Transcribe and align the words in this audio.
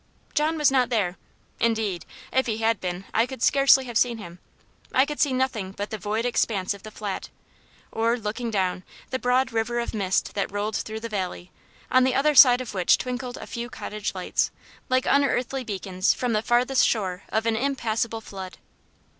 John 0.33 0.57
was 0.57 0.71
not 0.71 0.89
there; 0.89 1.15
indeed, 1.59 2.07
if 2.33 2.47
he 2.47 2.57
had 2.57 2.81
been 2.81 3.05
I 3.13 3.27
could 3.27 3.43
scarcely 3.43 3.85
have 3.85 3.99
seen 3.99 4.17
him; 4.17 4.39
I 4.91 5.05
could 5.05 5.19
see 5.19 5.31
nothing 5.31 5.73
but 5.73 5.91
the 5.91 5.99
void 5.99 6.25
expanse 6.25 6.73
of 6.73 6.81
the 6.81 6.89
Flat, 6.89 7.29
or, 7.91 8.17
looking 8.17 8.49
down, 8.49 8.83
the 9.11 9.19
broad 9.19 9.51
river 9.51 9.77
of 9.77 9.93
mist 9.93 10.33
that 10.33 10.51
rolled 10.51 10.75
through 10.77 11.01
the 11.01 11.07
valley, 11.07 11.51
on 11.91 12.03
the 12.03 12.15
other 12.15 12.33
side 12.33 12.61
of 12.61 12.73
which 12.73 12.97
twinkled 12.97 13.37
a 13.37 13.45
few 13.45 13.69
cottage 13.69 14.15
lights, 14.15 14.49
like 14.89 15.05
unearthly 15.07 15.63
beacons 15.63 16.15
from 16.15 16.33
the 16.33 16.41
farthest 16.41 16.87
shore 16.87 17.21
of 17.29 17.45
an 17.45 17.55
impassable 17.55 18.21
flood. 18.21 18.57